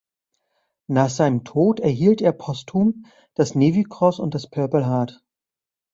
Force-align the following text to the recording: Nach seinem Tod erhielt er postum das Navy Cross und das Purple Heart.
Nach 0.87 1.11
seinem 1.11 1.43
Tod 1.43 1.79
erhielt 1.79 2.23
er 2.23 2.31
postum 2.31 3.05
das 3.35 3.53
Navy 3.53 3.83
Cross 3.87 4.17
und 4.17 4.33
das 4.33 4.47
Purple 4.49 4.87
Heart. 4.87 5.23